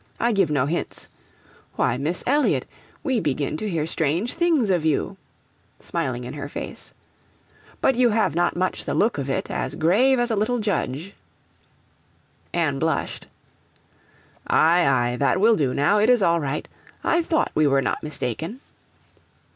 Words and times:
I 0.19 0.31
give 0.31 0.49
no 0.49 0.65
hints. 0.65 1.07
Why, 1.75 1.95
Miss 1.99 2.23
Elliot, 2.25 2.65
we 3.03 3.19
begin 3.19 3.55
to 3.57 3.69
hear 3.69 3.85
strange 3.85 4.33
things 4.33 4.71
of 4.71 4.83
you 4.83 5.15
(smiling 5.79 6.23
in 6.23 6.33
her 6.33 6.49
face). 6.49 6.95
But 7.81 7.93
you 7.93 8.09
have 8.09 8.33
not 8.33 8.55
much 8.55 8.85
the 8.85 8.95
look 8.95 9.19
of 9.19 9.29
it, 9.29 9.51
as 9.51 9.75
grave 9.75 10.17
as 10.17 10.31
a 10.31 10.35
little 10.35 10.57
judge!' 10.57 11.13
Anne 12.51 12.79
blushed. 12.79 13.27
'Aye, 14.47 14.87
aye, 14.87 15.17
that 15.17 15.39
will 15.39 15.55
do 15.55 15.71
now, 15.71 15.99
it 15.99 16.09
is 16.09 16.23
all 16.23 16.39
right. 16.39 16.67
I 17.03 17.21
thought 17.21 17.51
we 17.53 17.67
were 17.67 17.83
not 17.83 18.01
mistaken.' 18.01 18.59